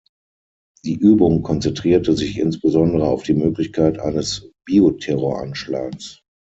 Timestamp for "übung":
0.95-1.43